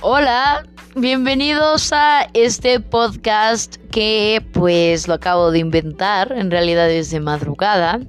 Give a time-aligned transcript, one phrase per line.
[0.00, 0.64] Hola,
[0.94, 8.00] bienvenidos a este podcast que pues lo acabo de inventar, en realidad es de madrugada.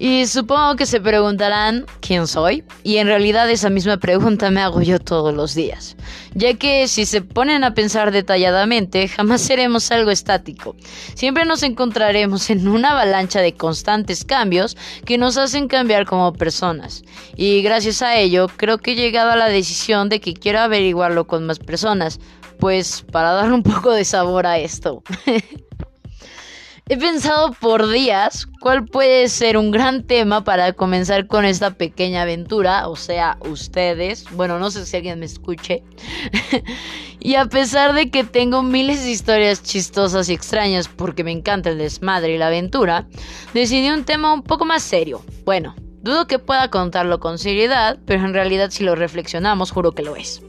[0.00, 2.62] Y supongo que se preguntarán quién soy.
[2.84, 5.96] Y en realidad esa misma pregunta me hago yo todos los días.
[6.34, 10.76] Ya que si se ponen a pensar detalladamente, jamás seremos algo estático.
[11.14, 17.02] Siempre nos encontraremos en una avalancha de constantes cambios que nos hacen cambiar como personas.
[17.34, 21.26] Y gracias a ello, creo que he llegado a la decisión de que quiero averiguarlo
[21.26, 22.20] con más personas.
[22.58, 25.02] Pues para dar un poco de sabor a esto.
[26.90, 32.22] He pensado por días cuál puede ser un gran tema para comenzar con esta pequeña
[32.22, 35.82] aventura, o sea, ustedes, bueno, no sé si alguien me escuche,
[37.20, 41.68] y a pesar de que tengo miles de historias chistosas y extrañas porque me encanta
[41.68, 43.06] el desmadre y la aventura,
[43.52, 45.22] decidí un tema un poco más serio.
[45.44, 50.04] Bueno, dudo que pueda contarlo con seriedad, pero en realidad si lo reflexionamos, juro que
[50.04, 50.40] lo es.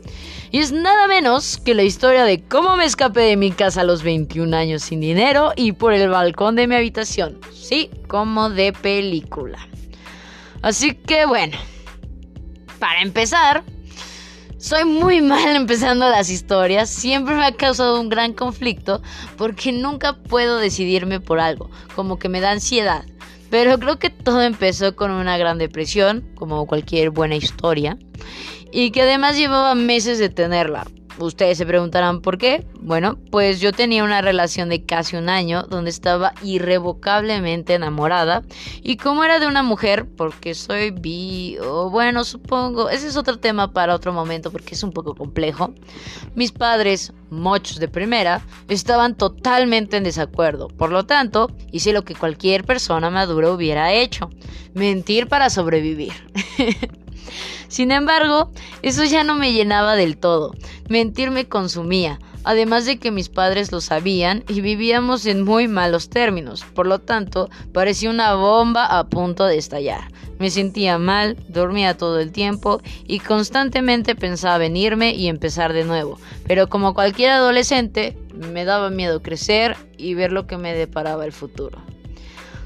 [0.52, 3.84] Y es nada menos que la historia de cómo me escapé de mi casa a
[3.84, 7.40] los 21 años sin dinero y por el balcón de mi habitación.
[7.54, 9.60] Sí, como de película.
[10.64, 11.56] Así que bueno,
[12.80, 13.64] para empezar,
[14.58, 19.04] soy muy mal empezando las historias, siempre me ha causado un gran conflicto
[19.38, 23.06] porque nunca puedo decidirme por algo, como que me da ansiedad.
[23.52, 28.00] Pero creo que todo empezó con una gran depresión, como cualquier buena historia
[28.72, 30.86] y que además llevaba meses de tenerla.
[31.20, 32.66] Ustedes se preguntarán por qué.
[32.80, 38.44] Bueno, pues yo tenía una relación de casi un año donde estaba irrevocablemente enamorada.
[38.82, 43.38] Y como era de una mujer, porque soy bi, o bueno, supongo, ese es otro
[43.38, 45.74] tema para otro momento porque es un poco complejo.
[46.36, 50.68] Mis padres, mochos de primera, estaban totalmente en desacuerdo.
[50.68, 54.30] Por lo tanto, hice lo que cualquier persona madura hubiera hecho.
[54.74, 56.14] Mentir para sobrevivir.
[57.68, 60.56] Sin embargo, eso ya no me llenaba del todo.
[60.88, 66.10] Mentir me consumía, además de que mis padres lo sabían y vivíamos en muy malos
[66.10, 66.66] términos.
[66.74, 70.12] Por lo tanto, parecía una bomba a punto de estallar.
[70.40, 75.84] Me sentía mal, dormía todo el tiempo y constantemente pensaba en irme y empezar de
[75.84, 76.18] nuevo.
[76.48, 81.34] Pero como cualquier adolescente, me daba miedo crecer y ver lo que me deparaba el
[81.34, 81.80] futuro.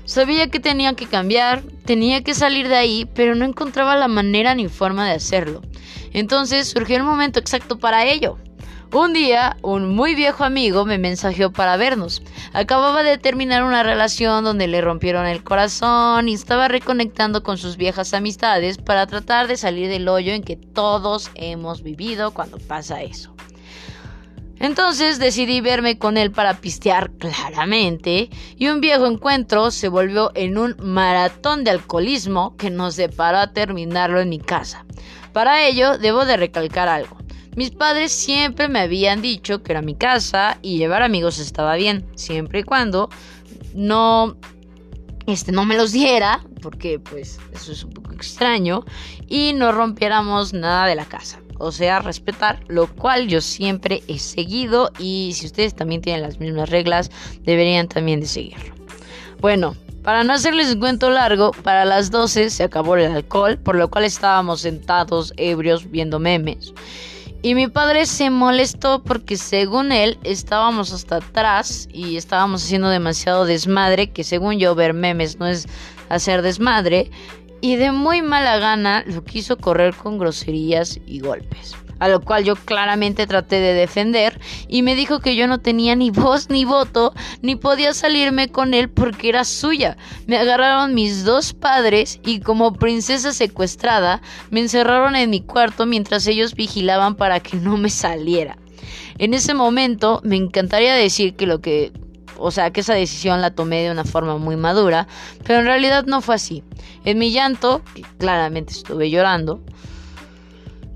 [0.05, 4.53] Sabía que tenía que cambiar, tenía que salir de ahí, pero no encontraba la manera
[4.53, 5.61] ni forma de hacerlo.
[6.11, 8.37] Entonces surgió el momento exacto para ello.
[8.93, 12.21] Un día, un muy viejo amigo me mensajeó para vernos.
[12.53, 17.75] Acababa de terminar una relación donde le rompieron el corazón y estaba reconectando con sus
[17.75, 23.01] viejas amistades para tratar de salir del hoyo en que todos hemos vivido cuando pasa
[23.01, 23.33] eso.
[24.59, 30.59] Entonces decidí verme con él para pistear claramente y un viejo encuentro se volvió en
[30.59, 34.85] un maratón de alcoholismo que nos deparó a terminarlo en mi casa.
[35.33, 37.22] Para ello debo de recalcar algo.
[37.55, 42.05] Mis padres siempre me habían dicho que era mi casa y llevar amigos estaba bien,
[42.15, 43.09] siempre y cuando
[43.73, 44.35] no
[45.25, 48.83] este no me los diera, porque pues eso es un poco extraño,
[49.27, 54.19] y no rompiéramos nada de la casa o sea, respetar, lo cual yo siempre he
[54.19, 57.09] seguido y si ustedes también tienen las mismas reglas,
[57.43, 58.73] deberían también de seguirlo.
[59.39, 63.75] Bueno, para no hacerles un cuento largo, para las 12 se acabó el alcohol, por
[63.75, 66.73] lo cual estábamos sentados ebrios viendo memes.
[67.43, 73.43] Y mi padre se molestó porque según él estábamos hasta atrás y estábamos haciendo demasiado
[73.43, 75.67] desmadre, que según yo ver memes no es
[76.07, 77.11] hacer desmadre
[77.59, 81.75] y de muy mala gana lo quiso correr con groserías y golpes.
[81.99, 85.95] A lo cual yo claramente traté de defender y me dijo que yo no tenía
[85.95, 89.97] ni voz ni voto ni podía salirme con él porque era suya.
[90.27, 96.27] Me agarraron mis dos padres y como princesa secuestrada me encerraron en mi cuarto mientras
[96.27, 98.57] ellos vigilaban para que no me saliera.
[99.17, 101.91] En ese momento me encantaría decir que lo que
[102.37, 105.07] o sea, que esa decisión la tomé de una forma muy madura,
[105.45, 106.63] pero en realidad no fue así.
[107.05, 109.61] En mi llanto, que claramente estuve llorando,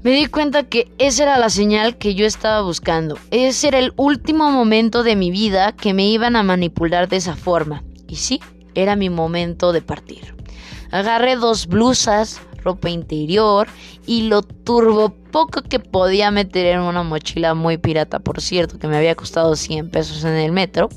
[0.04, 3.18] me di cuenta que esa era la señal que yo estaba buscando.
[3.32, 7.36] Ese era el último momento de mi vida que me iban a manipular de esa
[7.36, 7.84] forma.
[8.08, 8.40] Y sí,
[8.76, 10.36] era mi momento de partir.
[10.92, 13.68] Agarré dos blusas, ropa interior
[14.06, 18.88] y lo turbo poco que podía meter en una mochila muy pirata, por cierto, que
[18.88, 20.90] me había costado 100 pesos en el metro.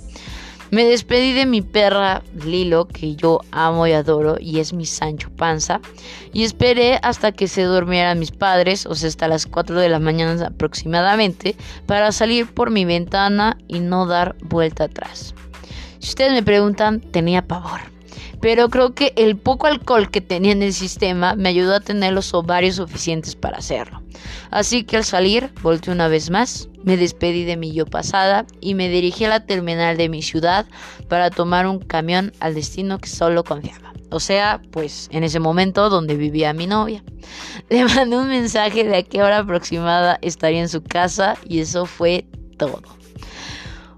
[0.70, 5.28] Me despedí de mi perra Lilo, que yo amo y adoro, y es mi Sancho
[5.30, 5.80] Panza,
[6.32, 9.98] y esperé hasta que se durmieran mis padres, o sea, hasta las 4 de la
[9.98, 11.56] mañana aproximadamente,
[11.86, 15.34] para salir por mi ventana y no dar vuelta atrás.
[15.98, 17.80] Si ustedes me preguntan, tenía pavor.
[18.40, 22.12] Pero creo que el poco alcohol que tenía en el sistema me ayudó a tener
[22.12, 24.02] los ovarios suficientes para hacerlo.
[24.50, 28.74] Así que al salir, volteé una vez más, me despedí de mi yo pasada y
[28.74, 30.66] me dirigí a la terminal de mi ciudad
[31.08, 33.92] para tomar un camión al destino que solo confiaba.
[34.10, 37.04] O sea, pues en ese momento donde vivía mi novia.
[37.68, 41.86] Le mandé un mensaje de a qué hora aproximada estaría en su casa y eso
[41.86, 42.26] fue
[42.56, 42.82] todo.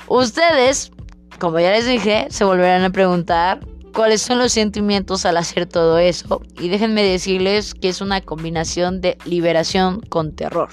[0.08, 0.92] Ustedes,
[1.38, 3.60] como ya les dije, se volverán a preguntar
[3.92, 9.00] cuáles son los sentimientos al hacer todo eso y déjenme decirles que es una combinación
[9.00, 10.68] de liberación con terror.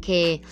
[0.00, 0.42] Que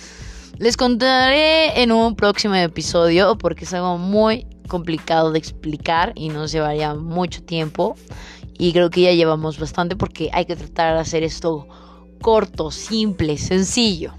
[0.59, 6.53] les contaré en un próximo episodio porque es algo muy complicado de explicar y nos
[6.53, 7.97] llevaría mucho tiempo.
[8.59, 11.67] Y creo que ya llevamos bastante porque hay que tratar de hacer esto
[12.21, 14.13] corto, simple, sencillo.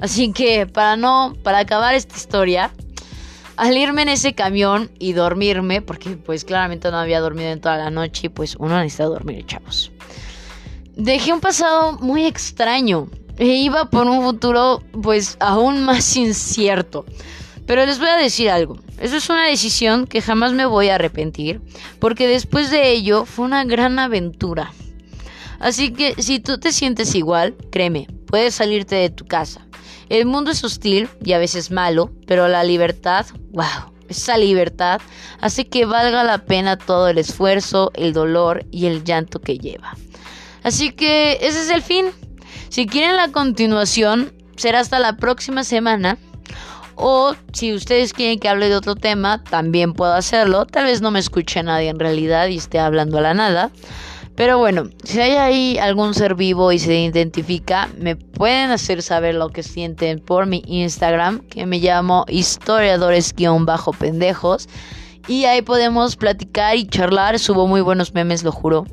[0.00, 2.72] Así que para no, para acabar esta historia,
[3.56, 7.76] al irme en ese camión y dormirme, porque pues claramente no había dormido en toda
[7.76, 9.92] la noche, pues uno necesita dormir, chavos.
[10.96, 13.08] Dejé un pasado muy extraño
[13.38, 17.04] e iba por un futuro pues aún más incierto.
[17.66, 20.96] Pero les voy a decir algo, eso es una decisión que jamás me voy a
[20.96, 21.60] arrepentir,
[22.00, 24.72] porque después de ello fue una gran aventura.
[25.60, 29.66] Así que si tú te sientes igual, créeme, puedes salirte de tu casa.
[30.12, 35.00] El mundo es hostil y a veces malo, pero la libertad, wow, esa libertad
[35.40, 39.96] hace que valga la pena todo el esfuerzo, el dolor y el llanto que lleva.
[40.62, 42.10] Así que ese es el fin.
[42.68, 46.18] Si quieren la continuación, será hasta la próxima semana
[46.94, 50.66] o si ustedes quieren que hable de otro tema, también puedo hacerlo.
[50.66, 53.70] Tal vez no me escuche nadie en realidad y esté hablando a la nada.
[54.42, 59.36] Pero bueno, si hay ahí algún ser vivo y se identifica, me pueden hacer saber
[59.36, 64.68] lo que sienten por mi Instagram, que me llamo historiadores-pendejos.
[65.28, 67.38] Y ahí podemos platicar y charlar.
[67.38, 68.84] Subo muy buenos memes, lo juro.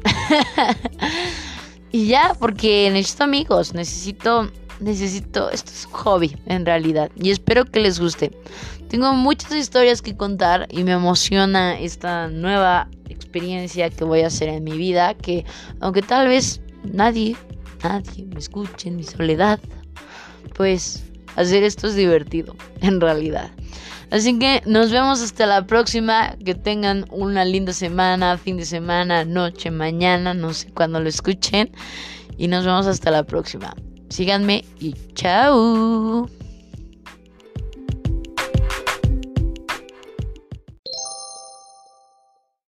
[1.91, 7.65] y ya, porque necesito amigos, necesito necesito, esto es un hobby en realidad y espero
[7.65, 8.31] que les guste.
[8.87, 12.87] Tengo muchas historias que contar y me emociona esta nueva
[13.19, 15.45] experiencia que voy a hacer en mi vida, que
[15.79, 17.35] aunque tal vez nadie,
[17.83, 19.59] nadie me escuche en mi soledad,
[20.55, 21.03] pues
[21.35, 23.51] hacer esto es divertido en realidad.
[24.11, 26.35] Así que nos vemos hasta la próxima.
[26.43, 31.71] Que tengan una linda semana, fin de semana, noche, mañana, no sé cuándo lo escuchen.
[32.37, 33.75] Y nos vemos hasta la próxima.
[34.09, 36.27] Síganme y chao.